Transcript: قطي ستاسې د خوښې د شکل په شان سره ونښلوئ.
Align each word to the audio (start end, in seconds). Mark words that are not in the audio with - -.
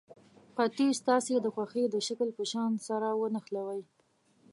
قطي 0.57 0.87
ستاسې 1.01 1.33
د 1.41 1.47
خوښې 1.53 1.83
د 1.89 1.95
شکل 2.07 2.29
په 2.37 2.43
شان 2.51 2.71
سره 2.87 3.07
ونښلوئ. 3.19 3.81